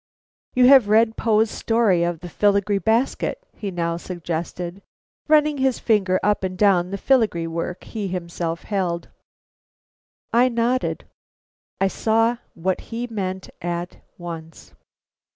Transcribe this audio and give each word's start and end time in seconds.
"You 0.55 0.65
have 0.67 0.89
read 0.89 1.15
Poe's 1.15 1.51
story 1.51 2.01
of 2.03 2.21
the 2.21 2.27
filigree 2.29 2.79
basket?" 2.79 3.45
he 3.53 3.69
now 3.69 3.97
suggested, 3.97 4.81
running 5.27 5.59
his 5.59 5.77
finger 5.77 6.19
up 6.23 6.43
and 6.43 6.57
down 6.57 6.89
the 6.89 6.97
filigree 6.97 7.45
work 7.45 7.83
he 7.83 8.07
himself 8.07 8.63
held. 8.63 9.09
I 10.33 10.49
nodded. 10.49 11.05
I 11.79 11.87
saw 11.87 12.37
what 12.55 12.81
he 12.89 13.05
meant 13.11 13.51
at 13.61 13.97
once. 14.17 14.73